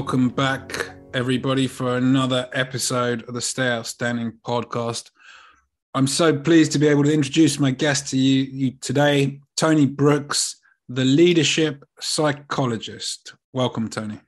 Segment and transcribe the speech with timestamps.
[0.00, 5.10] Welcome back, everybody, for another episode of the Stay Outstanding podcast.
[5.92, 9.84] I'm so pleased to be able to introduce my guest to you, you today, Tony
[9.84, 13.34] Brooks, the leadership psychologist.
[13.52, 14.18] Welcome, Tony.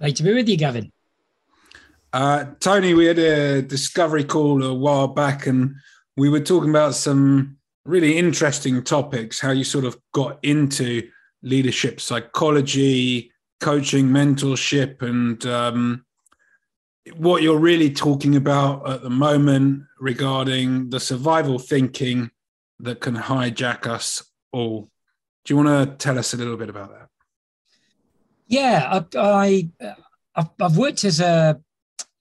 [0.00, 0.90] Great to be with you, Gavin.
[2.12, 5.76] Uh, Tony, we had a discovery call a while back, and
[6.16, 9.38] we were talking about some really interesting topics.
[9.38, 11.08] How you sort of got into
[11.40, 13.31] leadership psychology,
[13.62, 16.04] coaching, mentorship, and um,
[17.16, 22.30] what you're really talking about at the moment regarding the survival thinking
[22.80, 24.90] that can hijack us all.
[25.44, 27.08] Do you want to tell us a little bit about that?
[28.48, 29.70] Yeah, I,
[30.36, 31.60] I have worked as a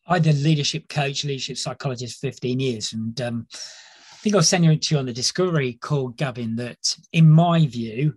[0.08, 4.95] either leadership coach, leadership psychologist, 15 years, and um, I think I was sending to
[4.95, 8.14] you on the Discovery call, Gavin, that in my view,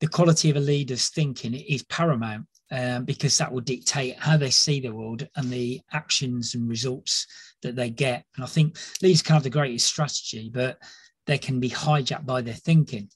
[0.00, 4.50] the quality of a leader's thinking is paramount um, because that will dictate how they
[4.50, 7.26] see the world and the actions and results
[7.62, 8.24] that they get.
[8.36, 10.78] And I think leaders can have the greatest strategy, but
[11.26, 13.10] they can be hijacked by their thinking.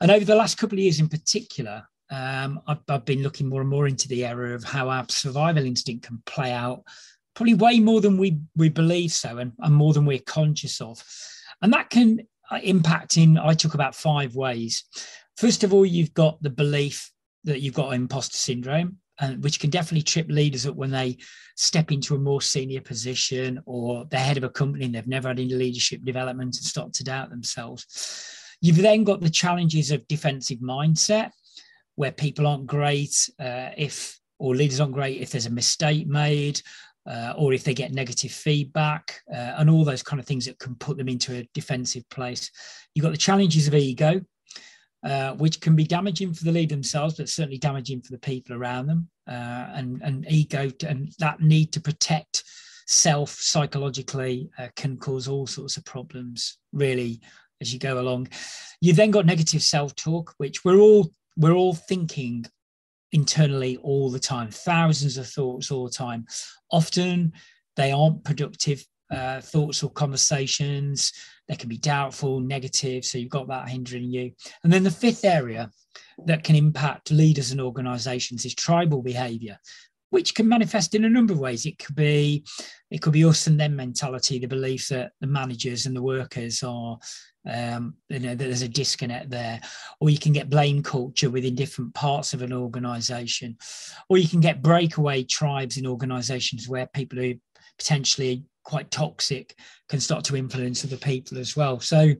[0.00, 3.60] And over the last couple of years in particular, um, I've, I've, been looking more
[3.60, 6.82] and more into the area of how our survival instinct can play out,
[7.34, 11.02] probably way more than we we believe so, and, and more than we're conscious of.
[11.62, 14.84] And that can uh, impact in, I talk about five ways.
[15.36, 17.12] First of all, you've got the belief
[17.44, 21.18] that you've got imposter syndrome, and which can definitely trip leaders up when they
[21.56, 25.28] step into a more senior position or they're head of a company and they've never
[25.28, 28.26] had any leadership development and start to doubt themselves.
[28.60, 31.30] You've then got the challenges of defensive mindset,
[31.96, 36.60] where people aren't great uh, if or leaders aren't great if there's a mistake made
[37.06, 40.58] uh, or if they get negative feedback uh, and all those kind of things that
[40.58, 42.50] can put them into a defensive place.
[42.94, 44.20] You've got the challenges of ego,
[45.02, 48.54] uh, which can be damaging for the leader themselves, but certainly damaging for the people
[48.54, 49.08] around them.
[49.26, 52.42] Uh, and, and ego to, and that need to protect
[52.86, 57.20] self psychologically uh, can cause all sorts of problems, really,
[57.60, 58.28] as you go along.
[58.80, 62.44] You've then got negative self talk, which we're all we're all thinking
[63.12, 66.26] internally all the time, thousands of thoughts all the time.
[66.70, 67.32] Often
[67.76, 71.12] they aren't productive uh, thoughts or conversations.
[71.48, 73.04] They can be doubtful, negative.
[73.04, 74.32] So you've got that hindering you.
[74.62, 75.70] And then the fifth area
[76.26, 79.58] that can impact leaders and organizations is tribal behavior
[80.10, 81.66] which can manifest in a number of ways.
[81.66, 82.44] It could be
[82.90, 86.62] it could be us and them mentality, the belief that the managers and the workers
[86.62, 86.98] are
[87.48, 89.60] um, you know there's a disconnect there,
[90.00, 93.56] or you can get blame culture within different parts of an organization,
[94.08, 97.34] or you can get breakaway tribes in organizations where people who
[97.80, 99.56] potentially quite toxic
[99.88, 101.80] can start to influence other people as well.
[101.80, 102.12] So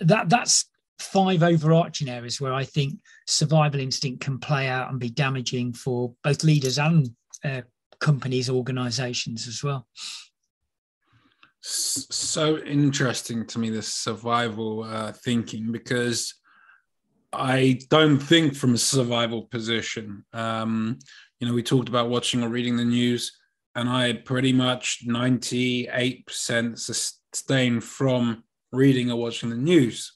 [0.00, 0.64] that that's
[0.98, 2.94] five overarching areas where I think
[3.26, 7.10] survival instinct can play out and be damaging for both leaders and
[7.44, 7.60] uh,
[8.00, 9.86] companies, organizations as well.
[11.60, 16.34] So interesting to me, this survival uh, thinking, because
[17.32, 20.24] I don't think from a survival position.
[20.32, 20.98] Um,
[21.40, 23.32] you know, we talked about watching or reading the news
[23.74, 30.12] and I pretty much 98% sustain from reading or watching the news.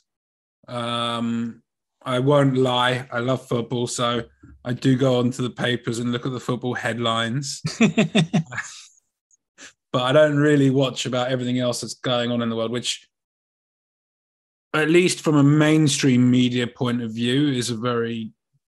[0.69, 1.63] Um,
[2.03, 4.23] I won't lie, I love football, so
[4.65, 7.61] I do go onto the papers and look at the football headlines.
[9.93, 13.09] but I don't really watch about everything else that's going on in the world, which,
[14.73, 18.33] at least from a mainstream media point of view, is a very,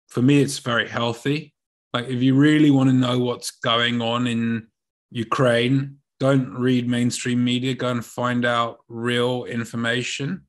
[0.09, 1.55] for me, it's very healthy.
[1.93, 4.69] Like if you really want to know what's going on in
[5.11, 7.75] Ukraine, don't read mainstream media.
[7.75, 10.47] Go and find out real information.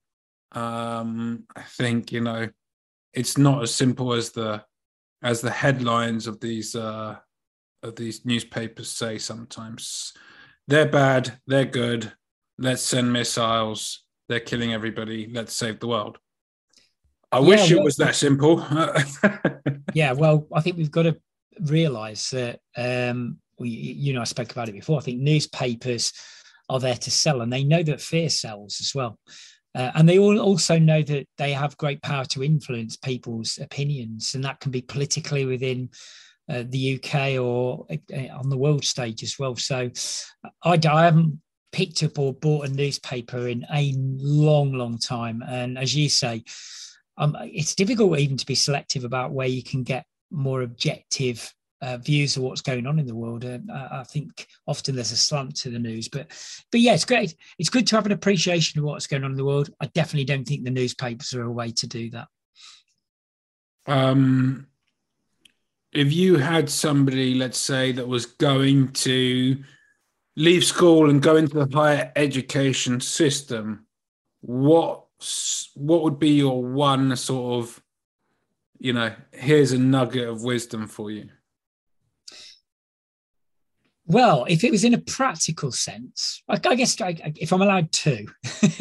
[0.52, 2.50] Um, I think you know
[3.14, 4.64] it's not as simple as the
[5.22, 7.18] as the headlines of these uh,
[7.84, 9.18] of these newspapers say.
[9.18, 10.14] Sometimes
[10.68, 12.12] they're bad, they're good.
[12.58, 14.04] Let's send missiles.
[14.28, 15.30] They're killing everybody.
[15.34, 16.20] Let's save the world.
[17.32, 18.66] I yeah, wish well, it was that simple.
[19.94, 21.18] yeah, well, I think we've got to
[21.62, 24.98] realize that um, we, you know, I spoke about it before.
[24.98, 26.14] I think newspapers
[26.70, 29.18] are there to sell, and they know that fear sells as well.
[29.76, 34.34] Uh, and they all also know that they have great power to influence people's opinions,
[34.36, 35.90] and that can be politically within
[36.50, 39.56] uh, the UK or uh, on the world stage as well.
[39.56, 39.90] So
[40.64, 41.40] I, I haven't
[41.72, 45.44] picked up or bought a newspaper in a long, long time.
[45.48, 46.44] And as you say,
[47.18, 51.98] um, it's difficult even to be selective about where you can get more objective uh,
[51.98, 53.46] views of what's going on in the world.
[53.46, 53.60] Uh,
[53.92, 56.28] I think often there's a slant to the news, but
[56.72, 57.36] but yeah, it's great.
[57.58, 59.70] It's good to have an appreciation of what's going on in the world.
[59.80, 62.28] I definitely don't think the newspapers are a way to do that.
[63.88, 64.68] Um,
[65.92, 69.58] if you had somebody, let's say, that was going to
[70.36, 73.86] leave school and go into the higher education system,
[74.42, 75.06] what
[75.76, 77.82] what would be your one sort of,
[78.78, 81.30] you know, here's a nugget of wisdom for you?
[84.10, 87.92] Well, if it was in a practical sense, I, I guess I, if I'm allowed
[87.92, 88.26] to.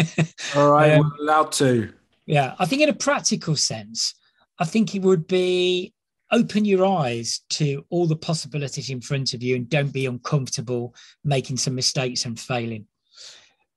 [0.56, 1.92] All right, um, allowed to.
[2.26, 4.14] Yeah, I think in a practical sense,
[4.58, 5.92] I think it would be
[6.30, 10.94] open your eyes to all the possibilities in front of you and don't be uncomfortable
[11.24, 12.86] making some mistakes and failing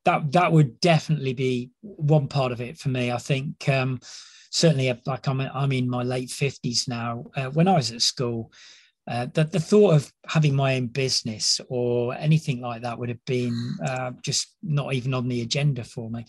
[0.04, 4.00] that that would definitely be one part of it for me i think um,
[4.50, 8.02] certainly uh, like i'm i'm in my late 50s now uh, when i was at
[8.02, 8.52] school
[9.08, 13.24] uh, the, the thought of having my own business or anything like that would have
[13.26, 16.26] been uh, just not even on the agenda for me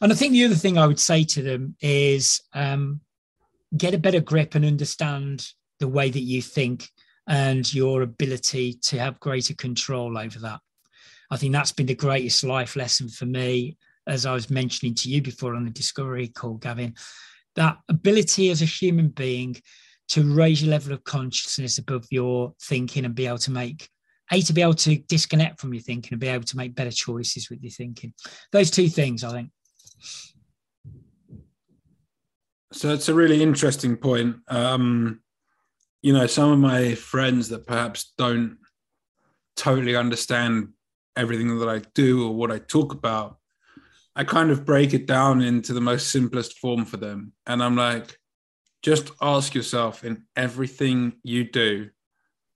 [0.00, 3.00] and i think the other thing i would say to them is um,
[3.76, 5.46] get a better grip and understand
[5.78, 6.88] the way that you think
[7.26, 10.60] and your ability to have greater control over that.
[11.30, 13.76] I think that's been the greatest life lesson for me,
[14.06, 16.94] as I was mentioning to you before on the discovery call, Gavin.
[17.56, 19.56] That ability as a human being
[20.10, 23.88] to raise your level of consciousness above your thinking and be able to make
[24.32, 26.90] a to be able to disconnect from your thinking and be able to make better
[26.90, 28.12] choices with your thinking.
[28.52, 29.50] Those two things, I think.
[32.72, 34.36] So it's a really interesting point.
[34.46, 35.20] Um,
[36.02, 38.58] you know, some of my friends that perhaps don't
[39.56, 40.68] totally understand
[41.16, 43.38] everything that I do or what I talk about,
[44.14, 47.32] I kind of break it down into the most simplest form for them.
[47.46, 48.19] And I'm like,
[48.82, 51.90] just ask yourself in everything you do,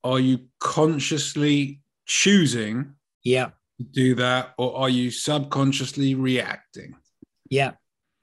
[0.03, 3.51] are you consciously choosing yeah.
[3.79, 6.95] to do that or are you subconsciously reacting?
[7.51, 7.73] Yeah.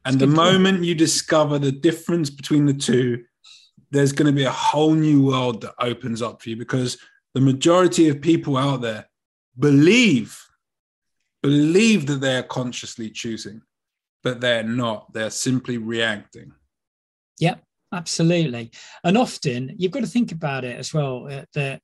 [0.06, 0.86] And the moment point.
[0.86, 3.24] you discover the difference between the two,
[3.92, 6.98] there's going to be a whole new world that opens up for you because
[7.34, 9.08] the majority of people out there
[9.60, 10.38] believe
[11.42, 13.62] believe that they are consciously choosing,
[14.24, 15.12] but they're not.
[15.14, 16.54] They're simply reacting.
[17.40, 18.72] Yep, absolutely.
[19.04, 21.82] And often you've got to think about it as well uh, that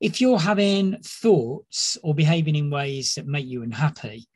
[0.00, 4.26] if you're having thoughts or behaving in ways that make you unhappy,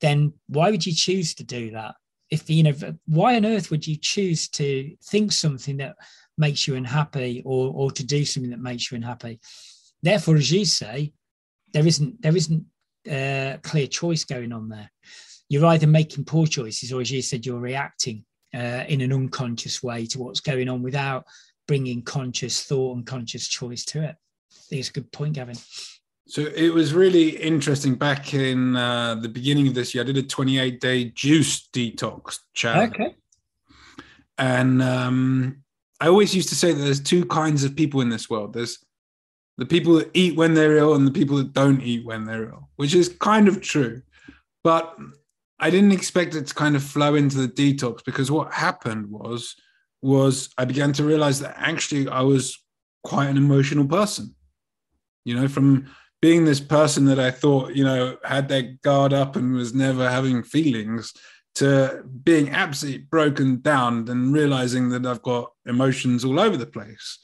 [0.00, 1.94] then why would you choose to do that?
[2.30, 2.74] if you know
[3.06, 5.96] why on earth would you choose to think something that
[6.38, 9.38] makes you unhappy or or to do something that makes you unhappy
[10.02, 11.12] therefore as you say
[11.72, 12.64] there isn't there isn't
[13.06, 14.90] a uh, clear choice going on there
[15.48, 18.24] you're either making poor choices or as you said you're reacting
[18.56, 21.24] uh, in an unconscious way to what's going on without
[21.68, 24.16] bringing conscious thought and conscious choice to it
[24.50, 25.56] i think it's a good point gavin
[26.28, 27.94] so it was really interesting.
[27.94, 32.40] Back in uh, the beginning of this year, I did a 28 day juice detox
[32.52, 32.94] challenge.
[32.94, 33.14] Okay.
[34.36, 35.62] And um,
[36.00, 38.52] I always used to say that there's two kinds of people in this world.
[38.52, 38.84] There's
[39.56, 42.48] the people that eat when they're ill and the people that don't eat when they're
[42.48, 44.02] ill, which is kind of true.
[44.64, 44.96] But
[45.58, 49.56] I didn't expect it to kind of flow into the detox because what happened was
[50.02, 52.62] was I began to realize that actually I was
[53.02, 54.34] quite an emotional person.
[55.24, 55.88] You know, from
[56.20, 60.08] being this person that I thought, you know, had their guard up and was never
[60.08, 61.12] having feelings
[61.56, 67.18] to being absolutely broken down and realizing that I've got emotions all over the place.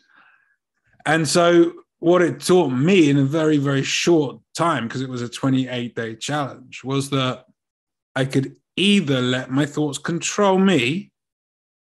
[1.05, 5.23] And so, what it taught me in a very, very short time, because it was
[5.23, 7.45] a 28 day challenge, was that
[8.15, 11.13] I could either let my thoughts control me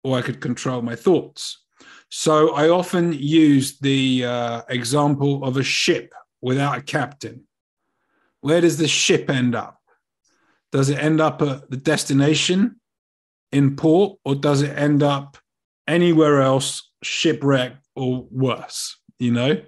[0.04, 1.64] or I could control my thoughts.
[2.10, 7.46] So, I often use the uh, example of a ship without a captain,
[8.40, 9.80] where does the ship end up?
[10.70, 12.80] Does it end up at the destination
[13.50, 15.36] in port, or does it end up
[15.88, 18.96] anywhere else, shipwrecked or worse?
[19.18, 19.62] You know,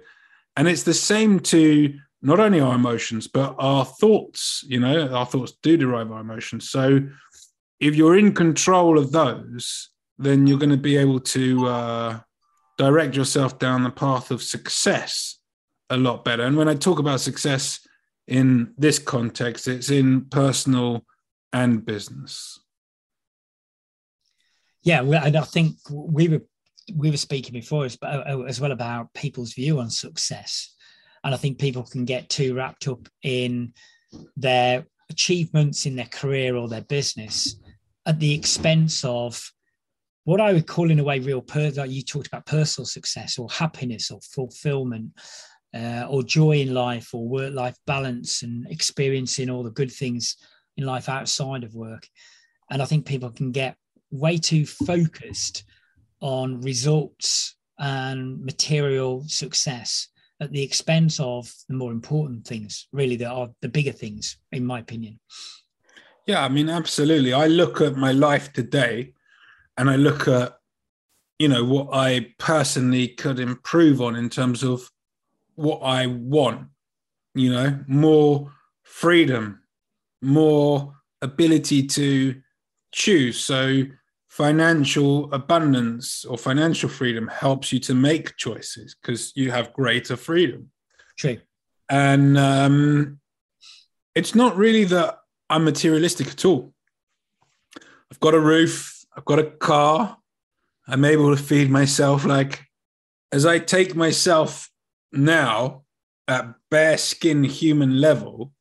[0.55, 4.63] and it's the same to not only our emotions but our thoughts.
[4.67, 6.69] You know, our thoughts do derive our emotions.
[6.69, 7.01] So
[7.79, 12.19] if you're in control of those, then you're going to be able to uh,
[12.77, 15.39] direct yourself down the path of success
[15.89, 16.43] a lot better.
[16.43, 17.79] And when I talk about success
[18.27, 21.05] in this context, it's in personal
[21.51, 22.59] and business.
[24.83, 26.41] Yeah, and I think we were
[26.95, 30.75] we were speaking before uh, as well about people's view on success,
[31.23, 33.73] and I think people can get too wrapped up in
[34.35, 37.55] their achievements in their career or their business
[38.05, 39.51] at the expense of
[40.23, 43.39] what I would call in a way real per like you talked about personal success
[43.39, 45.11] or happiness or fulfillment
[45.73, 50.37] uh, or joy in life or work life balance and experiencing all the good things
[50.77, 52.07] in life outside of work.
[52.69, 53.75] And I think people can get
[54.11, 55.63] way too focused
[56.21, 60.07] on results and material success
[60.41, 64.65] at the expense of the more important things, really, that are the bigger things, in
[64.65, 65.19] my opinion.
[66.25, 67.33] Yeah, I mean, absolutely.
[67.33, 69.13] I look at my life today
[69.77, 70.57] and I look at,
[71.39, 74.89] you know, what I personally could improve on in terms of
[75.55, 76.67] what I want,
[77.33, 78.51] you know, more
[78.83, 79.61] freedom,
[80.21, 82.41] more ability to
[82.91, 83.39] choose.
[83.39, 83.83] So,
[84.39, 90.71] financial abundance or financial freedom helps you to make choices because you have greater freedom.
[91.17, 91.39] True.
[91.89, 93.19] And um,
[94.15, 95.17] it's not really that
[95.49, 96.73] I'm materialistic at all.
[98.09, 100.17] I've got a roof, I've got a car,
[100.87, 102.23] I'm able to feed myself.
[102.23, 102.63] Like,
[103.33, 104.71] as I take myself
[105.11, 105.83] now
[106.29, 108.53] at bare skin human level,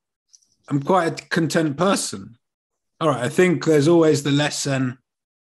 [0.68, 2.36] I'm quite a content person.
[3.00, 4.98] All right, I think there's always the lesson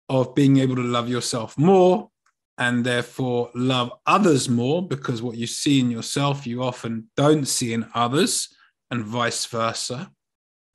[0.10, 2.10] of being able to love yourself more
[2.58, 7.74] and therefore love others more because what you see in yourself you often don't see
[7.74, 8.50] in others
[8.90, 10.10] and vice versa.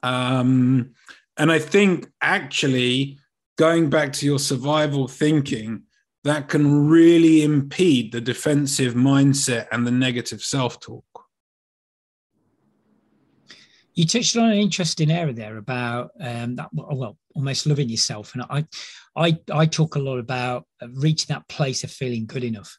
[0.02, 0.94] Um,
[1.36, 3.18] and i think actually
[3.56, 5.82] going back to your survival thinking
[6.24, 11.21] that can really impede the defensive mindset and the negative self-talk
[13.94, 18.34] you touched on an interesting area there about um, that well almost loving yourself.
[18.34, 18.66] And i
[19.16, 22.76] i i talk a lot about reaching that place of feeling good enough.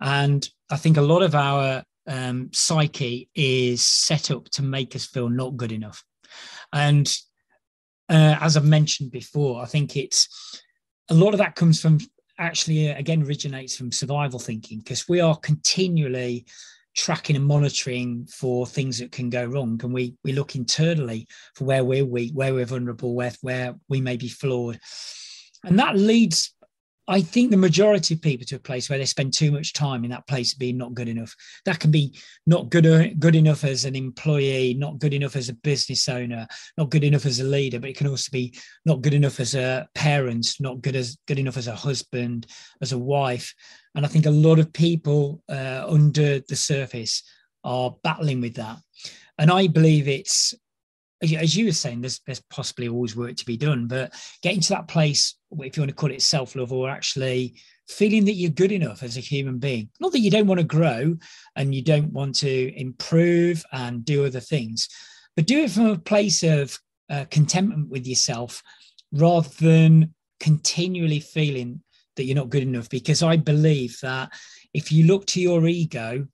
[0.00, 5.06] And i think a lot of our um, psyche is set up to make us
[5.06, 6.04] feel not good enough.
[6.72, 7.12] And
[8.08, 10.60] uh, as i've mentioned before i think it's
[11.08, 11.98] a lot of that comes from
[12.38, 16.44] actually uh, again originates from survival thinking because we are continually
[16.94, 19.80] tracking and monitoring for things that can go wrong.
[19.82, 24.00] And we we look internally for where we're weak where we're vulnerable where where we
[24.00, 24.78] may be flawed.
[25.64, 26.54] And that leads
[27.08, 30.04] I think the majority of people to a place where they spend too much time
[30.04, 31.34] in that place being not good enough.
[31.64, 32.16] That can be
[32.46, 36.46] not good good enough as an employee, not good enough as a business owner,
[36.78, 38.54] not good enough as a leader, but it can also be
[38.86, 42.46] not good enough as a parent, not good as good enough as a husband,
[42.80, 43.52] as a wife.
[43.96, 47.24] And I think a lot of people uh, under the surface
[47.64, 48.78] are battling with that.
[49.38, 50.54] And I believe it's
[51.22, 54.12] as you were saying, there's there's possibly always work to be done, but
[54.42, 57.54] getting to that place, if you want to call it self love, or actually
[57.88, 59.88] feeling that you're good enough as a human being.
[60.00, 61.16] Not that you don't want to grow
[61.56, 64.88] and you don't want to improve and do other things,
[65.36, 66.78] but do it from a place of
[67.10, 68.62] uh, contentment with yourself
[69.12, 71.82] rather than continually feeling
[72.16, 72.88] that you're not good enough.
[72.88, 74.32] Because I believe that
[74.74, 76.26] if you look to your ego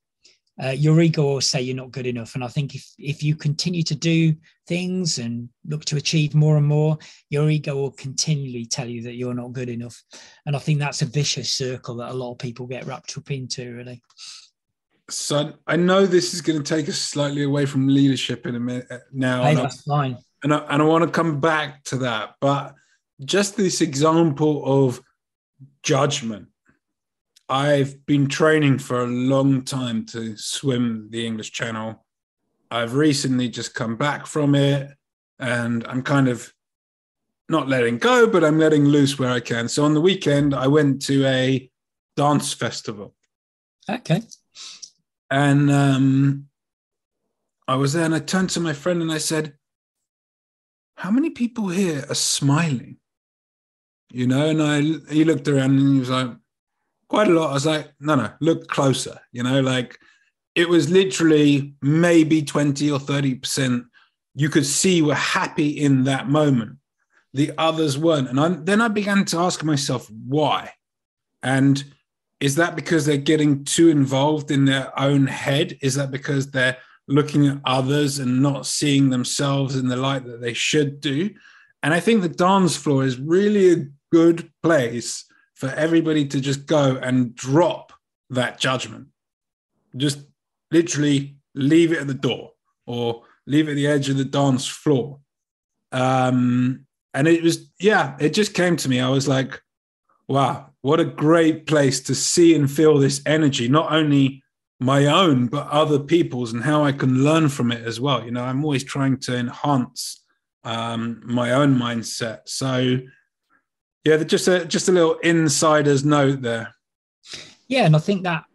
[0.63, 2.35] uh, your ego will say you're not good enough.
[2.35, 4.35] And I think if if you continue to do
[4.67, 6.97] things and look to achieve more and more,
[7.29, 10.03] your ego will continually tell you that you're not good enough.
[10.45, 13.31] And I think that's a vicious circle that a lot of people get wrapped up
[13.31, 14.01] into, really.
[15.09, 18.59] So I know this is going to take us slightly away from leadership in a
[18.59, 19.43] minute uh, now.
[19.43, 20.17] Hey, that's I, fine.
[20.43, 22.75] And I, and I want to come back to that, but
[23.25, 25.01] just this example of
[25.83, 26.47] judgment
[27.49, 32.05] I've been training for a long time to swim the English Channel.
[32.69, 34.91] I've recently just come back from it
[35.39, 36.53] and I'm kind of
[37.49, 39.67] not letting go, but I'm letting loose where I can.
[39.67, 41.71] So on the weekend, I went to a
[42.15, 43.15] dance festival.
[43.89, 44.21] Okay.
[45.31, 46.49] And um,
[47.67, 49.55] I was there and I turned to my friend and I said,
[50.97, 52.97] How many people here are smiling?
[54.11, 56.29] You know, and I he looked around and he was like,
[57.09, 57.49] quite a lot.
[57.49, 59.19] I was like, no, no, look closer.
[59.31, 59.99] You know, like
[60.55, 63.85] it was literally maybe 20 or 30%.
[64.35, 66.77] You could see were happy in that moment.
[67.33, 68.29] The others weren't.
[68.29, 70.71] And I, then I began to ask myself, why?
[71.43, 71.83] And
[72.39, 75.77] is that because they're getting too involved in their own head?
[75.81, 80.41] Is that because they're looking at others and not seeing themselves in the light that
[80.41, 81.29] they should do?
[81.83, 85.25] And I think the dance floor is really a good place
[85.59, 87.91] for everybody to just go and drop
[88.29, 89.07] that judgment.
[89.97, 90.19] Just
[90.71, 92.51] literally leave it at the door
[92.87, 95.19] or leave it at the edge of the dance floor.
[95.91, 99.01] Um, and it was, yeah, it just came to me.
[99.01, 99.61] I was like,
[100.29, 104.41] wow, what a great place to see and feel this energy, not only
[104.79, 108.23] my own, but other people's, and how I can learn from it as well.
[108.23, 110.23] You know, I'm always trying to enhance
[110.63, 112.41] um, my own mindset.
[112.45, 112.99] So,
[114.03, 116.75] yeah, just a just a little insider's note there.
[117.67, 118.45] Yeah, and I think that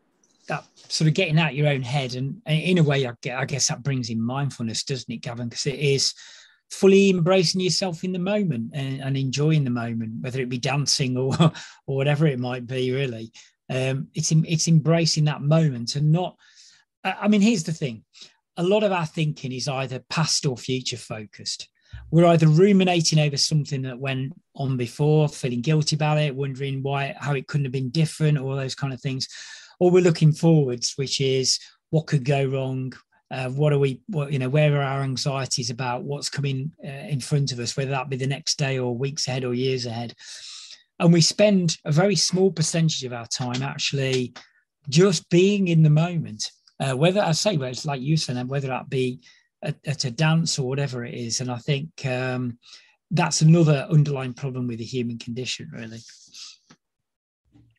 [0.49, 3.69] that sort of getting out your own head, and, in a way, I, I guess
[3.69, 5.49] that brings in mindfulness, doesn't it, Gavin?
[5.49, 6.15] Because it is
[6.71, 11.17] fully embracing yourself in the moment and, and, enjoying the moment, whether it be dancing
[11.17, 11.35] or
[11.87, 12.91] or whatever it might be.
[12.93, 13.31] Really,
[13.69, 16.37] um, it's it's embracing that moment and not.
[17.05, 18.03] I mean, here's the thing:
[18.57, 21.69] a lot of our thinking is either past or future focused.
[22.11, 27.15] We're either ruminating over something that went on before, feeling guilty about it, wondering why
[27.19, 29.29] how it couldn't have been different, all those kind of things,
[29.81, 31.59] or we're looking forwards, which is
[31.91, 32.93] what could go wrong,
[33.31, 36.89] uh, what are we what you know where are our anxieties about what's coming uh,
[36.89, 39.87] in front of us whether that be the next day or weeks ahead or years
[39.87, 40.15] ahead.
[41.01, 44.35] And we spend a very small percentage of our time actually
[44.89, 48.69] just being in the moment uh, whether i say whether it's like you said whether
[48.69, 49.21] that be
[49.63, 51.41] at, at, a dance or whatever it is.
[51.41, 52.59] And i think um,
[53.15, 56.01] that's another underlying problem with the human condition really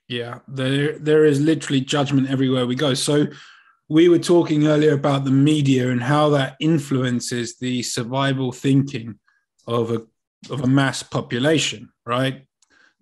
[0.07, 3.27] yeah there there is literally judgment everywhere we go so
[3.87, 9.19] we were talking earlier about the media and how that influences the survival thinking
[9.67, 10.01] of a
[10.49, 12.45] of a mass population, right?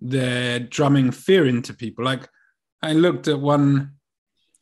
[0.00, 2.04] They're drumming fear into people.
[2.04, 2.28] Like
[2.82, 3.92] I looked at one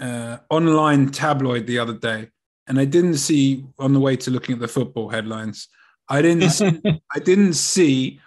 [0.00, 2.28] uh, online tabloid the other day,
[2.66, 5.68] and I didn't see on the way to looking at the football headlines.
[6.08, 7.02] I didn't.
[7.14, 8.20] I didn't see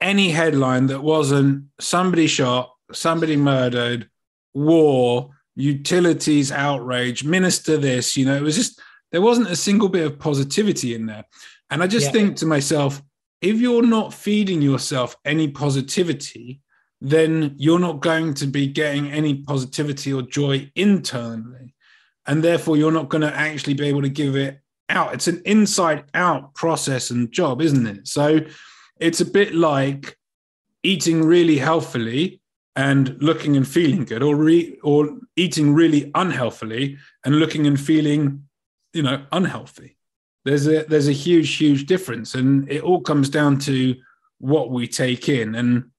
[0.00, 4.08] any headline that wasn't somebody shot, somebody murdered,
[4.54, 8.80] war, utilities outrage, minister this, you know, it was just,
[9.10, 11.24] there wasn't a single bit of positivity in there.
[11.70, 12.12] And I just yeah.
[12.12, 13.02] think to myself,
[13.40, 16.60] if you're not feeding yourself any positivity,
[17.00, 21.74] then you're not going to be getting any positivity or joy internally.
[22.26, 25.14] And therefore, you're not going to actually be able to give it out.
[25.14, 28.08] It's an inside out process and job, isn't it?
[28.08, 28.40] So
[28.98, 30.16] it's a bit like
[30.82, 32.40] eating really healthily
[32.76, 38.46] and looking and feeling good or re, or eating really unhealthily and looking and feeling
[38.92, 39.96] you know unhealthy
[40.44, 43.94] there's a there's a huge huge difference and it all comes down to
[44.38, 45.90] what we take in and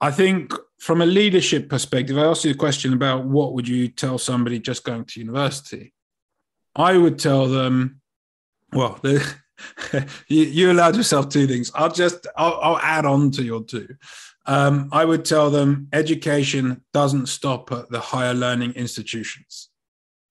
[0.00, 3.86] i think from a leadership perspective i asked you a question about what would you
[3.88, 5.92] tell somebody just going to university
[6.74, 8.00] i would tell them
[8.76, 9.00] well
[10.28, 13.88] you, you allowed yourself two things i'll just I'll, I'll add on to your two
[14.46, 19.70] um, I would tell them education doesn't stop at the higher learning institutions.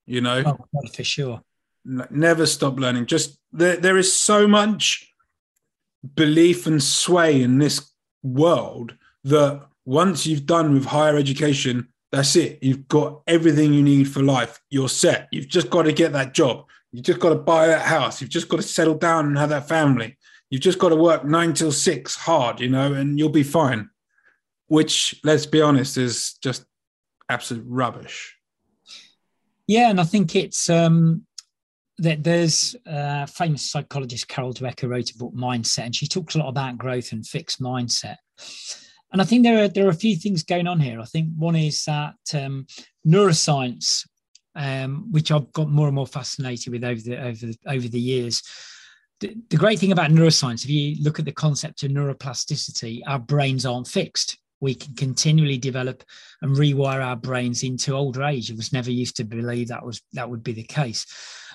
[0.05, 1.41] You know, oh, for sure.
[1.83, 3.07] Never stop learning.
[3.07, 5.11] Just there, there is so much
[6.15, 7.91] belief and sway in this
[8.23, 12.59] world that once you've done with higher education, that's it.
[12.61, 14.59] You've got everything you need for life.
[14.69, 15.27] You're set.
[15.31, 16.65] You've just got to get that job.
[16.95, 18.21] You've just got to buy that house.
[18.21, 20.17] You've just got to settle down and have that family.
[20.49, 23.89] You've just got to work nine till six hard, you know, and you'll be fine
[24.67, 26.65] which let's be honest is just
[27.29, 28.35] absolute rubbish
[29.67, 31.25] yeah and i think it's um
[31.97, 36.37] that there's a famous psychologist carol dweck wrote a book mindset and she talks a
[36.37, 38.17] lot about growth and fixed mindset
[39.11, 41.29] and i think there are there are a few things going on here i think
[41.37, 42.65] one is that um,
[43.07, 44.05] neuroscience
[44.55, 47.99] um, which i've got more and more fascinated with over the over the, over the
[47.99, 48.43] years
[49.21, 53.19] the, the great thing about neuroscience if you look at the concept of neuroplasticity our
[53.19, 56.03] brains aren't fixed we can continually develop
[56.41, 58.49] and rewire our brains into older age.
[58.49, 61.05] It was never used to believe that was that would be the case.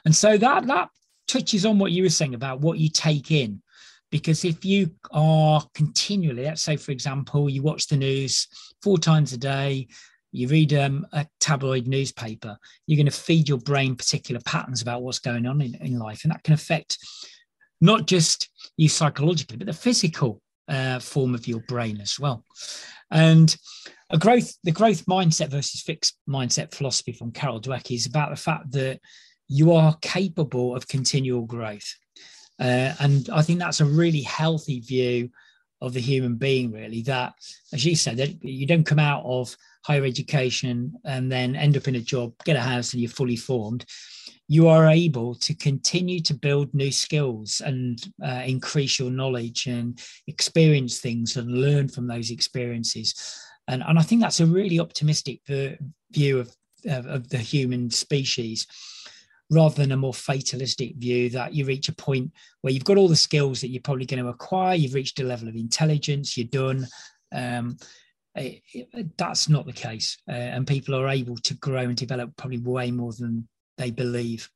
[0.04, 0.88] And so that that
[1.26, 3.62] touches on what you were saying about what you take in.
[4.10, 8.48] Because if you are continually, let's say, for example, you watch the news
[8.82, 9.86] four times a day,
[10.32, 15.02] you read um, a tabloid newspaper, you're going to feed your brain particular patterns about
[15.02, 16.24] what's going on in, in life.
[16.24, 16.98] And that can affect
[17.80, 22.44] not just you psychologically, but the physical uh, form of your brain as well.
[23.10, 23.54] And
[24.10, 28.36] a growth, the growth mindset versus fixed mindset philosophy from Carol Dweck is about the
[28.36, 29.00] fact that
[29.48, 31.96] you are capable of continual growth.
[32.60, 35.30] Uh, and I think that's a really healthy view
[35.80, 37.02] of the human being, really.
[37.02, 37.34] That,
[37.72, 41.88] as you said, that you don't come out of higher education and then end up
[41.88, 43.86] in a job, get a house, and you're fully formed
[44.50, 50.00] you are able to continue to build new skills and uh, increase your knowledge and
[50.26, 53.14] experience things and learn from those experiences.
[53.68, 56.52] And, and I think that's a really optimistic view of,
[56.84, 58.66] of, of the human species
[59.50, 63.08] rather than a more fatalistic view that you reach a point where you've got all
[63.08, 66.46] the skills that you're probably going to acquire, you've reached a level of intelligence, you're
[66.46, 66.86] done.
[67.32, 67.76] Um,
[68.36, 72.36] it, it, that's not the case, uh, and people are able to grow and develop
[72.36, 74.48] probably way more than they believe.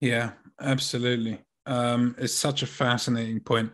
[0.00, 1.40] Yeah, absolutely.
[1.64, 3.72] Um, it's such a fascinating point.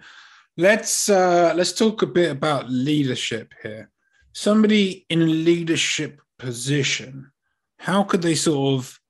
[0.56, 3.90] Let's uh, let's talk a bit about leadership here.
[4.32, 7.32] Somebody in a leadership position,
[7.78, 9.00] how could they sort of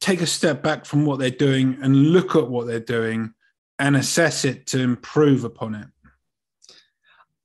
[0.00, 3.32] take a step back from what they're doing and look at what they're doing
[3.78, 5.86] and assess it to improve upon it?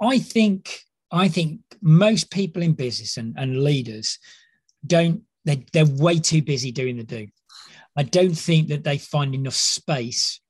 [0.02, 4.20] I think I think most people in business and, and leaders
[4.86, 7.28] don't they they're way too busy doing the do.
[7.96, 10.42] I don't think that they find enough space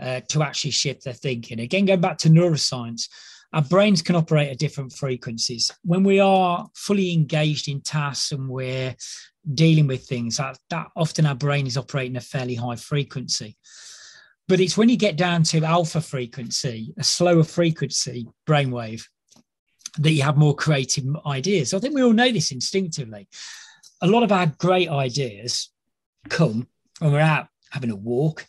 [0.00, 1.60] uh, to actually shift their thinking.
[1.60, 3.08] Again, going back to neuroscience,
[3.52, 5.70] our brains can operate at different frequencies.
[5.84, 8.96] When we are fully engaged in tasks and we're
[9.52, 13.56] dealing with things, that, that often our brain is operating a fairly high frequency.
[14.48, 19.04] But it's when you get down to alpha frequency, a slower frequency brainwave,
[19.98, 21.72] that you have more creative ideas.
[21.72, 23.28] I think we all know this instinctively.
[24.02, 25.70] A lot of our great ideas
[26.28, 26.66] come
[26.98, 28.46] when we're out having a walk,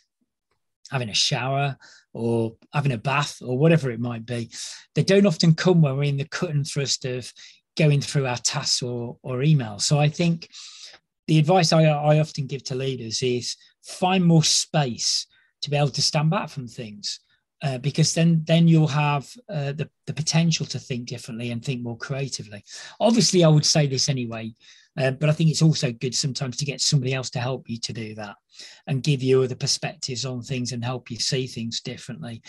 [0.90, 1.76] having a shower,
[2.12, 4.50] or having a bath, or whatever it might be.
[4.94, 7.30] They don't often come when we're in the cut and thrust of
[7.76, 9.82] going through our tasks or, or emails.
[9.82, 10.48] So I think
[11.26, 15.26] the advice I, I often give to leaders is find more space
[15.62, 17.20] to be able to stand back from things.
[17.62, 21.82] Uh, because then then you'll have uh, the, the potential to think differently and think
[21.82, 22.62] more creatively.
[23.00, 24.52] Obviously, I would say this anyway,
[24.98, 27.78] uh, but I think it's also good sometimes to get somebody else to help you
[27.80, 28.36] to do that
[28.86, 32.42] and give you other perspectives on things and help you see things differently.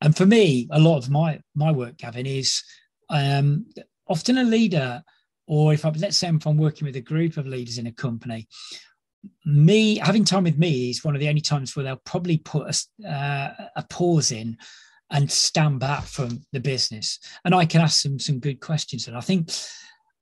[0.00, 2.62] And for me, a lot of my my work, Gavin, is
[3.10, 3.66] um,
[4.08, 5.02] often a leader,
[5.46, 7.92] or if I let's say if I'm working with a group of leaders in a
[7.92, 8.48] company,
[9.44, 12.74] me having time with me is one of the only times where they'll probably put
[13.02, 14.56] a, uh, a pause in
[15.10, 17.18] and stand back from the business.
[17.44, 19.08] And i can ask them some good questions.
[19.08, 19.50] And i think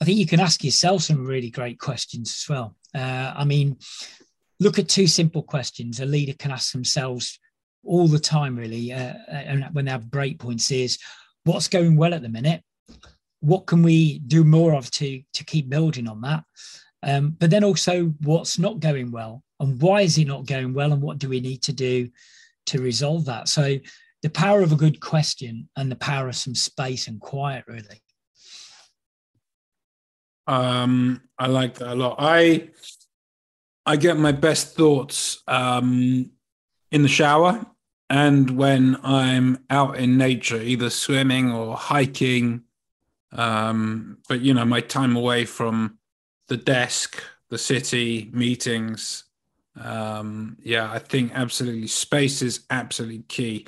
[0.00, 2.76] i think you can ask yourself some really great questions as well.
[2.94, 3.76] Uh, i mean
[4.60, 6.00] look at two simple questions.
[6.00, 7.38] A leader can ask themselves
[7.84, 10.98] all the time really uh, and when they have break points is
[11.44, 12.62] what's going well at the minute
[13.42, 16.44] what can we do more of to to keep building on that
[17.02, 20.92] um, but then also what's not going well and why is it not going well
[20.92, 22.08] and what do we need to do
[22.66, 23.48] to resolve that?
[23.48, 23.78] So
[24.22, 28.02] the power of a good question and the power of some space and quiet, really.
[30.46, 32.16] Um, I like that a lot.
[32.18, 32.70] I
[33.86, 36.30] I get my best thoughts um,
[36.90, 37.64] in the shower
[38.10, 42.62] and when I'm out in nature, either swimming or hiking.
[43.32, 45.98] Um, but you know, my time away from
[46.48, 49.24] the desk, the city, meetings.
[49.80, 53.66] Um, yeah, I think absolutely space is absolutely key.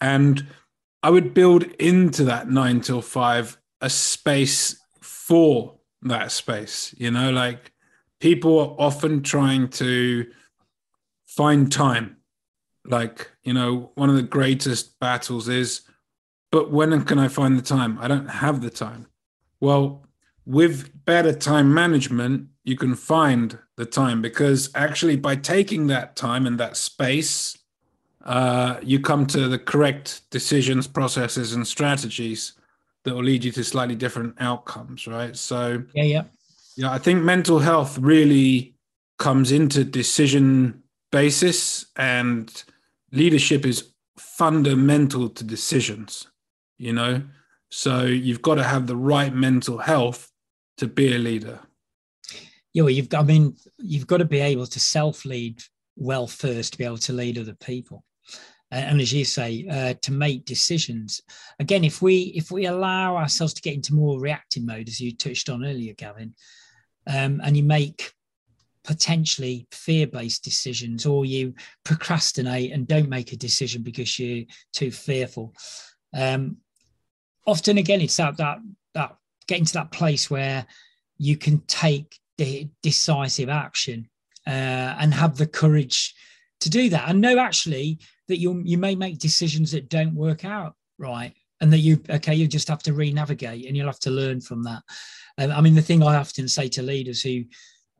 [0.00, 0.46] And
[1.02, 6.94] I would build into that nine till five a space for that space.
[6.98, 7.72] You know, like
[8.20, 10.26] people are often trying to
[11.26, 12.16] find time.
[12.84, 15.82] Like, you know, one of the greatest battles is,
[16.50, 17.98] but when can I find the time?
[18.00, 19.06] I don't have the time.
[19.60, 20.06] Well,
[20.46, 26.46] with better time management, you can find the time because actually, by taking that time
[26.46, 27.56] and that space,
[28.24, 32.52] uh, you come to the correct decisions, processes, and strategies
[33.04, 35.36] that will lead you to slightly different outcomes, right?
[35.36, 36.22] So, yeah, yeah.
[36.76, 38.74] Yeah, I think mental health really
[39.18, 42.64] comes into decision basis and
[43.10, 46.28] leadership is fundamental to decisions,
[46.78, 47.22] you know?
[47.70, 50.30] So you've got to have the right mental health
[50.78, 51.60] to be a leader?
[52.72, 55.60] Yeah, well, you've got, I mean, you've got to be able to self lead
[55.96, 58.04] well first to be able to lead other people.
[58.70, 61.22] And as you say, uh, to make decisions.
[61.58, 65.16] Again, if we if we allow ourselves to get into more reactive mode, as you
[65.16, 66.34] touched on earlier, Gavin,
[67.06, 68.12] um, and you make
[68.84, 75.54] potentially fear-based decisions, or you procrastinate and don't make a decision because you're too fearful.
[76.14, 76.58] Um,
[77.48, 78.58] often, again, it's that that
[78.94, 80.66] that getting to that place where
[81.16, 84.08] you can take the decisive action
[84.46, 86.14] uh, and have the courage
[86.60, 90.44] to do that and know actually that you you may make decisions that don't work
[90.44, 94.10] out right and that you okay you just have to re-navigate and you'll have to
[94.10, 94.82] learn from that.
[95.38, 97.44] Um, i mean the thing i often say to leaders who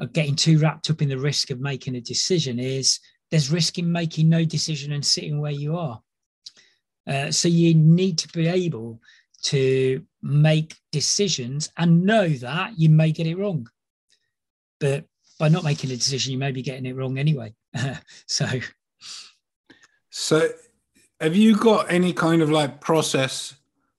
[0.01, 3.79] are getting too wrapped up in the risk of making a decision is there's risk
[3.79, 6.01] in making no decision and sitting where you are.
[7.07, 9.01] Uh, so you need to be able
[9.43, 13.69] to make decisions and know that you may get it wrong.
[14.81, 15.05] But
[15.39, 17.55] by not making a decision, you may be getting it wrong anyway.
[18.27, 18.47] so,
[20.11, 20.49] so
[21.21, 23.55] have you got any kind of like process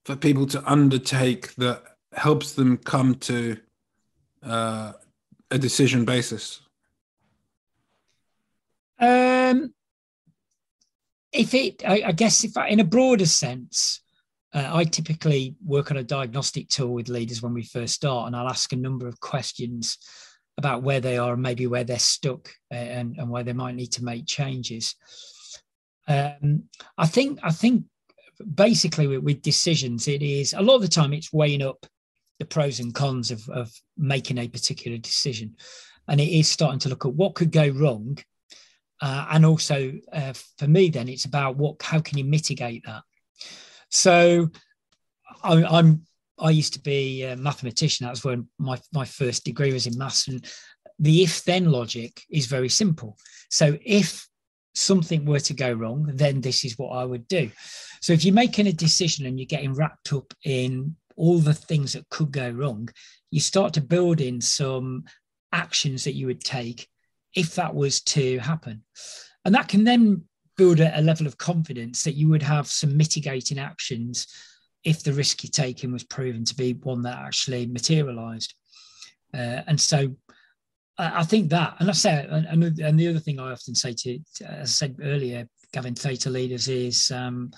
[0.06, 3.58] for people to undertake that helps them come to
[4.44, 4.94] uh,
[5.52, 6.62] a decision basis?
[9.00, 9.74] Um,
[11.32, 14.02] if it, I, I guess, if I, in a broader sense,
[14.54, 18.36] uh, I typically work on a diagnostic tool with leaders when we first start, and
[18.36, 19.98] I'll ask a number of questions
[20.58, 23.76] about where they are and maybe where they're stuck uh, and, and where they might
[23.76, 24.96] need to make changes.
[26.08, 26.64] Um,
[26.98, 27.86] I think I think
[28.56, 31.86] basically with, with, decisions, it is a lot of the time it's weighing up
[32.40, 35.56] the pros and cons of, of making a particular decision,
[36.08, 38.18] and it is starting to look at what could go wrong,
[39.02, 43.04] uh, and also uh, for me then it's about what how can you mitigate that
[43.90, 44.50] so
[45.44, 46.06] I, am
[46.40, 48.06] I used to be a mathematician.
[48.06, 50.46] That's when my my first degree was in maths, and
[51.00, 53.18] the if then logic is very simple.
[53.50, 54.28] So if
[54.76, 57.52] something were to go wrong, then this is what I would do.
[58.02, 61.94] So if you're making a decision and you're getting wrapped up in all the things
[61.94, 62.90] that could go wrong,
[63.32, 65.04] you start to build in some
[65.52, 66.88] actions that you would take
[67.36, 68.84] if that was to happen.
[69.44, 70.24] And that can then
[70.60, 74.28] build a, a, level of confidence that you would have some mitigating actions
[74.84, 78.54] if the risk you're taking was proven to be one that actually materialized.
[79.34, 80.14] Uh, and so
[80.98, 82.46] I, I, think that, and I say, and,
[82.80, 86.68] and, the other thing I often say to, as I said earlier, Gavin, theta leaders
[86.68, 87.52] is um,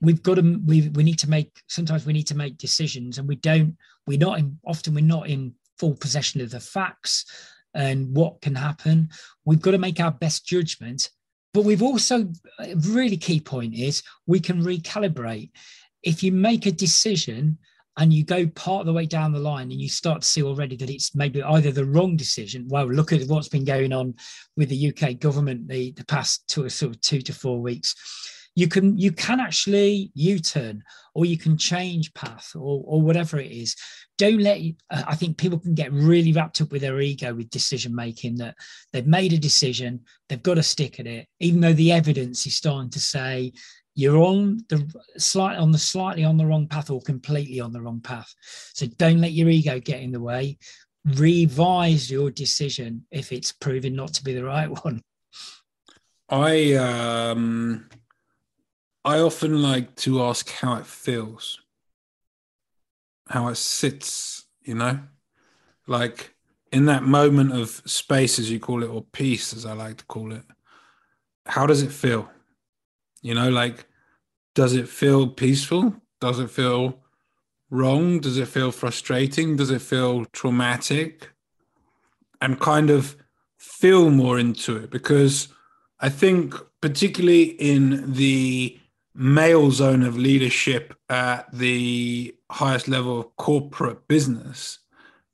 [0.00, 3.28] we've got to, we, we need to make, sometimes we need to make decisions and
[3.28, 3.76] we don't,
[4.06, 7.26] we're not in, often we're not in full possession of the facts
[7.74, 9.10] and what can happen.
[9.44, 11.10] We've got to make our best judgment
[11.56, 15.48] but we've also, a really key point is we can recalibrate.
[16.02, 17.56] If you make a decision
[17.96, 20.42] and you go part of the way down the line and you start to see
[20.42, 22.66] already that it's maybe either the wrong decision.
[22.68, 24.12] Well, look at what's been going on
[24.58, 27.94] with the UK government the, the past two, sort of two to four weeks
[28.56, 30.82] you can you can actually u-turn
[31.14, 33.76] or you can change path or, or whatever it is.
[34.18, 37.50] Don't let uh, i think people can get really wrapped up with their ego with
[37.50, 38.56] decision making that
[38.92, 42.56] they've made a decision they've got to stick at it even though the evidence is
[42.56, 43.52] starting to say
[43.96, 47.80] you're on the slight on the slightly on the wrong path or completely on the
[47.80, 48.32] wrong path.
[48.74, 50.58] So don't let your ego get in the way.
[51.16, 55.02] Revise your decision if it's proven not to be the right one.
[56.28, 57.88] I um
[59.06, 61.60] I often like to ask how it feels,
[63.28, 64.98] how it sits, you know,
[65.86, 66.34] like
[66.72, 70.04] in that moment of space, as you call it, or peace, as I like to
[70.06, 70.42] call it.
[71.46, 72.28] How does it feel?
[73.22, 73.86] You know, like,
[74.56, 75.94] does it feel peaceful?
[76.20, 76.98] Does it feel
[77.70, 78.18] wrong?
[78.18, 79.54] Does it feel frustrating?
[79.54, 81.30] Does it feel traumatic?
[82.40, 83.14] And kind of
[83.56, 85.46] feel more into it because
[86.00, 88.80] I think, particularly in the
[89.16, 94.78] male zone of leadership at the highest level of corporate business,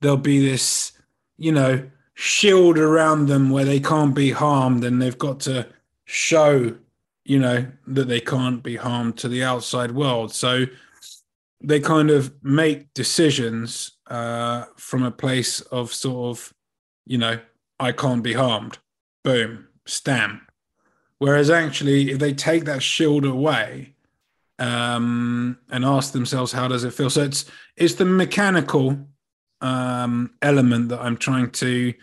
[0.01, 0.92] there'll be this,
[1.37, 5.66] you know, shield around them where they can't be harmed and they've got to
[6.05, 6.75] show,
[7.25, 10.33] you know, that they can't be harmed to the outside world.
[10.33, 10.66] So
[11.61, 16.55] they kind of make decisions uh, from a place of sort of,
[17.07, 17.40] you know,
[17.81, 18.79] I can't be harmed.
[19.25, 20.51] Boom, stamp
[21.22, 23.94] Whereas actually, if they take that shield away
[24.58, 27.11] um, and ask themselves, how does it feel?
[27.11, 27.44] So it's
[27.76, 28.98] it's the mechanical
[29.61, 31.94] um, element that I'm trying to,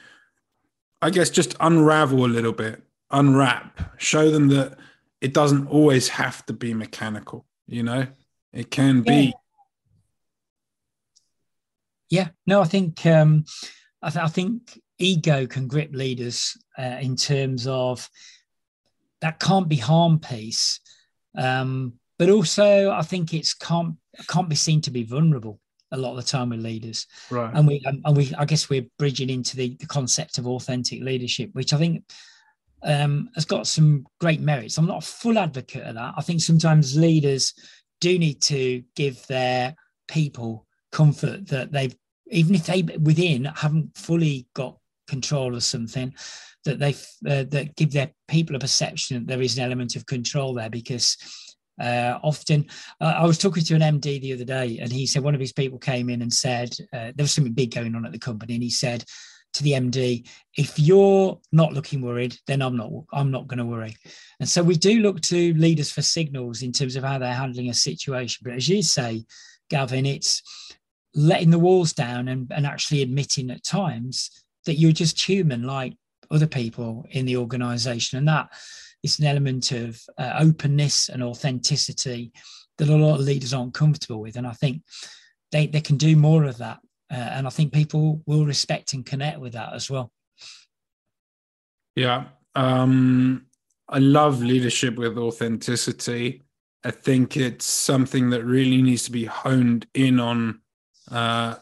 [1.01, 4.77] I guess, just unravel a little bit, unwrap, show them that
[5.19, 7.45] it doesn't always have to be mechanical.
[7.67, 8.07] You know,
[8.53, 9.11] it can yeah.
[9.11, 9.33] be.
[12.09, 13.43] Yeah, no, I think um,
[14.01, 18.09] I, th- I think ego can grip leaders uh, in terms of
[19.21, 20.79] that can't be harm piece.
[21.37, 23.95] Um, but also, I think it's can't
[24.27, 25.59] can't be seen to be vulnerable
[25.91, 27.07] a lot of the time with leaders.
[27.29, 27.51] Right.
[27.53, 31.49] And we and we I guess we're bridging into the, the concept of authentic leadership,
[31.53, 32.03] which I think
[32.83, 34.77] um, has got some great merits.
[34.77, 36.13] I'm not a full advocate of that.
[36.17, 37.53] I think sometimes leaders
[38.01, 39.75] do need to give their
[40.07, 41.95] people comfort that they've
[42.31, 44.77] even if they within haven't fully got
[45.07, 46.13] control of something
[46.69, 46.93] that they
[47.29, 50.69] uh, that give their people a perception that there is an element of control there
[50.69, 51.17] because
[51.81, 52.67] uh, often
[53.01, 55.41] uh, I was talking to an MD the other day and he said one of
[55.41, 58.19] his people came in and said uh, there was something big going on at the
[58.19, 59.03] company and he said
[59.53, 60.27] to the MD
[60.57, 63.95] if you're not looking worried then I'm not I'm not going to worry.
[64.39, 67.69] And so we do look to leaders for signals in terms of how they're handling
[67.69, 68.41] a situation.
[68.43, 69.23] But as you say
[69.69, 70.43] Gavin it's
[71.15, 74.29] letting the walls down and, and actually admitting at times
[74.65, 75.93] that you're just human like
[76.31, 78.17] other people in the organization.
[78.17, 78.49] And that
[79.03, 82.31] is an element of uh, openness and authenticity
[82.77, 84.35] that a lot of leaders aren't comfortable with.
[84.35, 84.81] And I think
[85.51, 86.79] they, they can do more of that.
[87.11, 90.11] Uh, and I think people will respect and connect with that as well.
[91.95, 92.25] Yeah.
[92.55, 93.47] Um,
[93.89, 96.43] I love leadership with authenticity.
[96.83, 100.61] I think it's something that really needs to be honed in on
[101.11, 101.55] uh,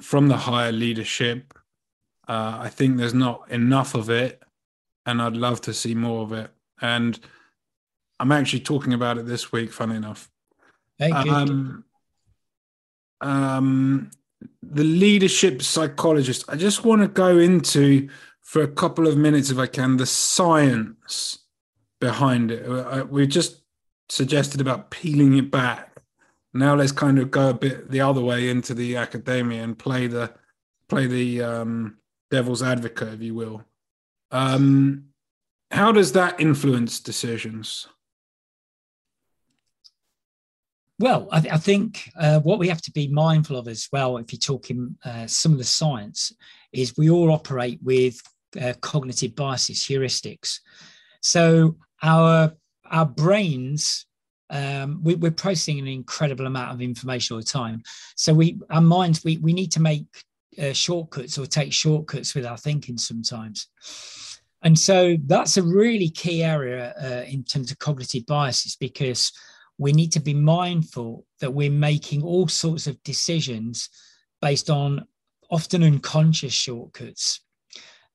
[0.00, 1.54] from the higher leadership.
[2.28, 4.42] Uh, I think there's not enough of it,
[5.06, 6.50] and I'd love to see more of it.
[6.80, 7.18] And
[8.20, 10.30] I'm actually talking about it this week, funny enough.
[10.98, 11.32] Thank you.
[11.32, 11.84] Um,
[13.20, 14.10] um,
[14.62, 16.44] the leadership psychologist.
[16.48, 18.08] I just want to go into
[18.42, 21.38] for a couple of minutes, if I can, the science
[22.00, 22.68] behind it.
[22.68, 23.62] Uh, we just
[24.08, 25.96] suggested about peeling it back.
[26.54, 30.06] Now let's kind of go a bit the other way into the academia and play
[30.06, 30.32] the
[30.88, 31.96] play the um,
[32.32, 33.62] devil's advocate, if you will.
[34.32, 35.04] Um,
[35.70, 37.86] how does that influence decisions?
[40.98, 44.16] Well, I, th- I think uh, what we have to be mindful of as well,
[44.16, 46.32] if you're talking uh, some of the science,
[46.72, 48.20] is we all operate with
[48.60, 50.60] uh, cognitive biases, heuristics.
[51.20, 52.52] So our
[52.90, 54.06] our brains,
[54.50, 57.82] um, we, are processing an incredible amount of information all the time.
[58.16, 60.06] So we our minds, we we need to make
[60.60, 63.68] uh, shortcuts or take shortcuts with our thinking sometimes.
[64.62, 69.32] And so that's a really key area uh, in terms of cognitive biases because
[69.78, 73.88] we need to be mindful that we're making all sorts of decisions
[74.40, 75.06] based on
[75.50, 77.40] often unconscious shortcuts.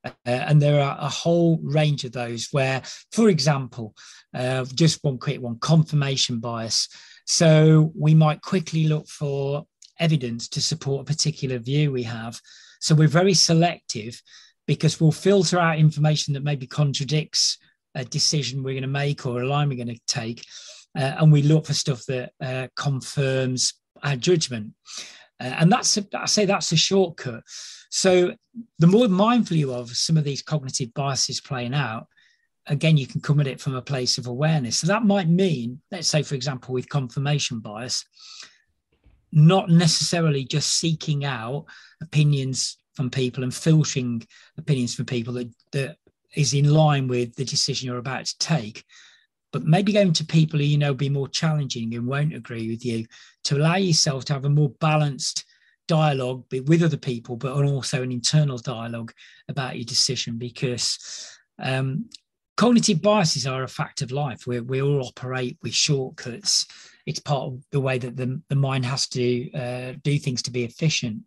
[0.06, 3.93] Uh, and there are a whole range of those where, for example,
[4.34, 6.88] uh, just one quick one confirmation bias.
[7.26, 9.65] So we might quickly look for
[10.00, 12.40] evidence to support a particular view we have.
[12.80, 14.22] So we're very selective
[14.68, 17.58] because we'll filter out information that maybe contradicts
[17.96, 20.44] a decision we're going to make or a line we're going to take
[20.98, 24.74] uh, and we look for stuff that uh, confirms our judgment.
[25.40, 27.44] Uh, and that's, a, I say that's a shortcut.
[27.90, 28.34] So
[28.80, 32.08] the more mindful you are of some of these cognitive biases playing out,
[32.66, 34.80] again, you can come at it from a place of awareness.
[34.80, 38.04] So that might mean, let's say, for example, with confirmation bias,
[39.32, 41.66] not necessarily just seeking out
[42.02, 44.26] opinions from people and filtering
[44.58, 45.98] opinions from people that, that
[46.36, 48.84] is in line with the decision you're about to take,
[49.52, 52.86] but maybe going to people who you know be more challenging and won't agree with
[52.86, 53.06] you
[53.44, 55.46] to allow yourself to have a more balanced
[55.88, 59.13] dialogue with other people, but also an internal dialogue
[59.48, 62.10] about your decision because um,
[62.58, 64.46] cognitive biases are a fact of life.
[64.46, 66.66] We, we all operate with shortcuts.
[67.08, 70.52] It's part of the way that the, the mind has to uh, do things to
[70.52, 71.24] be efficient.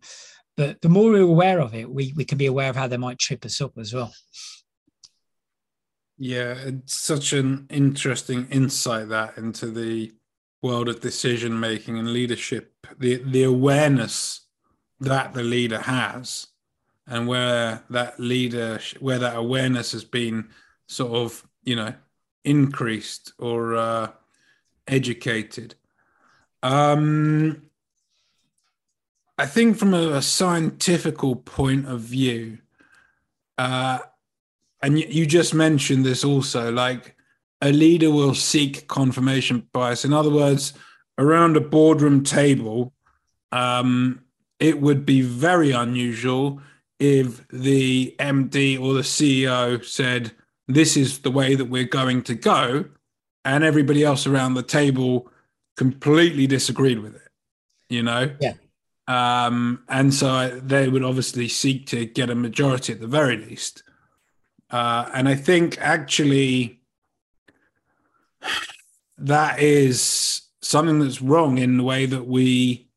[0.55, 2.97] But the more we're aware of it, we, we can be aware of how they
[2.97, 4.13] might trip us up as well.
[6.17, 10.13] Yeah, it's such an interesting insight that into the
[10.61, 12.75] world of decision making and leadership.
[12.99, 14.45] The the awareness
[14.99, 16.45] that the leader has,
[17.07, 20.49] and where that leader, where that awareness has been
[20.87, 21.95] sort of, you know,
[22.43, 24.11] increased or uh,
[24.87, 25.75] educated.
[26.63, 27.63] Um,
[29.37, 32.59] I think from a, a scientific point of view,
[33.57, 33.99] uh,
[34.81, 37.15] and you just mentioned this also like
[37.61, 40.73] a leader will seek confirmation bias in other words
[41.17, 42.93] around a boardroom table
[43.51, 44.21] um,
[44.59, 46.61] it would be very unusual
[46.99, 50.31] if the md or the ceo said
[50.67, 52.85] this is the way that we're going to go
[53.45, 55.29] and everybody else around the table
[55.77, 57.29] completely disagreed with it
[57.89, 58.53] you know yeah
[59.07, 63.83] um, and so they would obviously seek to get a majority at the very least
[64.71, 66.79] uh, and I think actually
[69.17, 72.87] that is something that's wrong in the way that we,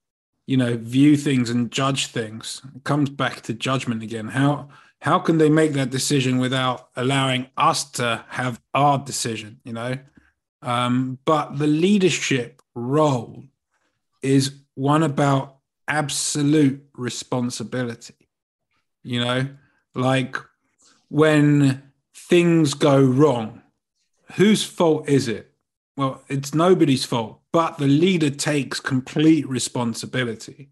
[0.47, 2.63] you know, view things and judge things.
[2.77, 4.29] It comes back to judgment again.
[4.29, 4.69] How
[5.01, 9.61] how can they make that decision without allowing us to have our decision?
[9.65, 9.99] You know,
[10.65, 13.45] um, but the leadership role
[14.23, 18.29] is one about absolute responsibility.
[19.03, 19.49] You know,
[19.95, 20.37] like
[21.09, 21.83] when
[22.15, 23.63] things go wrong,
[24.33, 25.53] whose fault is it?
[25.97, 30.71] Well, it's nobody's fault, but the leader takes complete responsibility.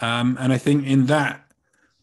[0.00, 1.46] Um, and I think in that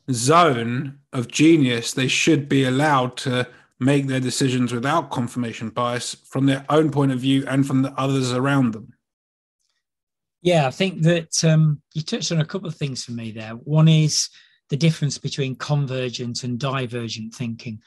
[0.10, 3.48] zone of genius, they should be allowed to
[3.80, 7.94] make their decisions without confirmation bias from their own point of view and from the
[7.94, 8.94] others around them.
[10.42, 13.52] Yeah, I think that um, you touched on a couple of things for me there.
[13.52, 14.30] One is
[14.70, 17.82] the difference between convergent and divergent thinking.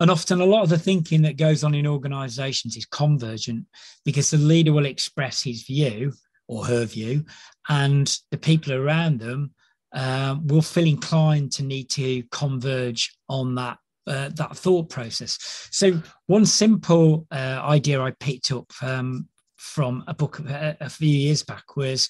[0.00, 3.64] And often, a lot of the thinking that goes on in organizations is convergent
[4.04, 6.12] because the leader will express his view
[6.46, 7.24] or her view,
[7.68, 9.54] and the people around them
[9.94, 15.38] uh, will feel inclined to need to converge on that uh, that thought process.
[15.70, 21.08] So one simple uh, idea I picked up um, from a book a, a few
[21.08, 22.08] years back was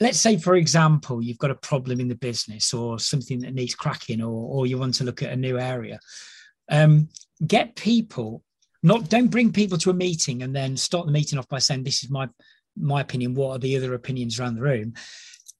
[0.00, 3.74] let's say for example you've got a problem in the business or something that needs
[3.74, 5.98] cracking or, or you want to look at a new area.
[6.70, 7.08] Um,
[7.46, 8.42] get people
[8.82, 11.84] not don't bring people to a meeting and then start the meeting off by saying
[11.84, 12.28] this is my
[12.76, 13.34] my opinion.
[13.34, 14.94] What are the other opinions around the room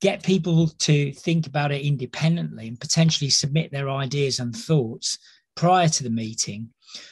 [0.00, 5.18] get people to think about it independently and potentially submit their ideas and thoughts
[5.56, 6.68] prior to the meeting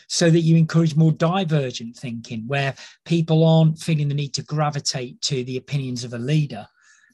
[0.09, 2.75] so that you encourage more divergent thinking where
[3.05, 6.67] people aren't feeling the need to gravitate to the opinions of a leader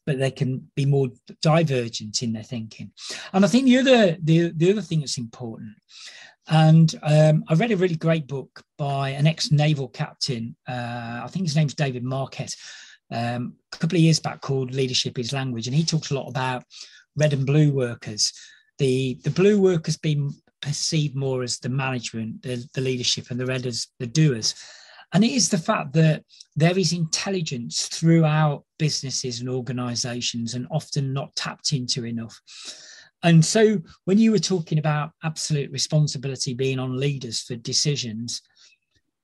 [0.07, 1.09] but they can be more
[1.43, 2.91] divergent in their thinking
[3.33, 5.75] and i think the other the, the other thing that's important
[6.49, 10.57] and um, I read a really great book by an ex naval captain.
[10.67, 12.49] Uh, I think his name's David Marquet,
[13.11, 15.67] um, a couple of years back called Leadership is Language.
[15.67, 16.65] And he talks a lot about
[17.17, 18.33] red and blue workers.
[18.79, 23.47] The, the blue workers being perceived more as the management, the, the leadership, and the
[23.47, 24.55] red as the doers.
[25.15, 26.23] And it is the fact that
[26.55, 32.39] there is intelligence throughout businesses and organizations and often not tapped into enough.
[33.23, 38.43] And so, when you were talking about absolute responsibility being on leaders for decisions,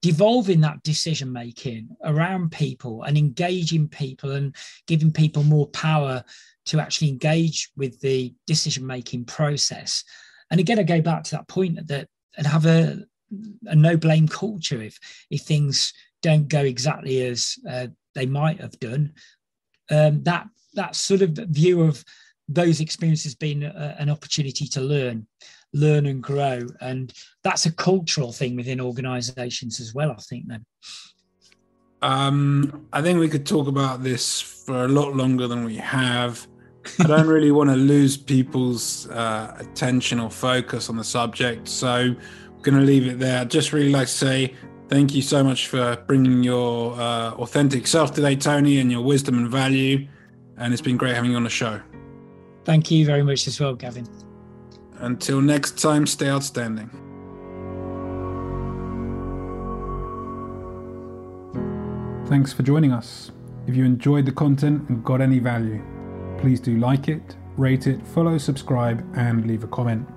[0.04, 4.54] devolving that decision making around people and engaging people and
[4.86, 6.22] giving people more power
[6.66, 10.04] to actually engage with the decision making process.
[10.50, 12.98] And again, I go back to that point that and have a,
[13.64, 14.98] a no blame culture if
[15.30, 19.14] if things don't go exactly as uh, they might have done.
[19.90, 22.04] Um, that that sort of view of
[22.46, 25.26] those experiences being a, an opportunity to learn
[25.74, 26.66] learn and grow.
[26.80, 27.12] And
[27.42, 30.64] that's a cultural thing within organizations as well i think then.
[32.00, 36.46] Um, i think we could talk about this for a lot longer than we have.
[37.00, 41.88] I don't really want to lose people's uh, attention or focus on the subject so
[41.88, 43.40] i'm going to leave it there.
[43.40, 44.54] I'd just really like to say
[44.88, 49.38] thank you so much for bringing your uh, authentic self today tony and your wisdom
[49.38, 50.06] and value
[50.56, 51.80] and it's been great having you on the show.
[52.64, 54.06] Thank you very much as well, Gavin.
[55.04, 56.88] Until next time, stay outstanding.
[62.26, 63.30] Thanks for joining us.
[63.66, 65.82] If you enjoyed the content and got any value,
[66.38, 70.08] please do like it, rate it, follow, subscribe, and leave a comment.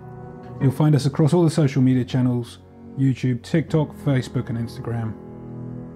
[0.62, 2.60] You'll find us across all the social media channels
[2.98, 5.14] YouTube, TikTok, Facebook, and Instagram.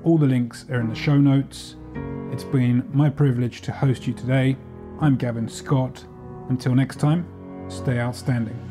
[0.04, 1.78] All the links are in the show notes.
[2.32, 4.58] It's been my privilege to host you today.
[5.00, 6.04] I'm Gavin Scott
[6.50, 7.26] until next time,
[7.70, 8.71] stay outstanding.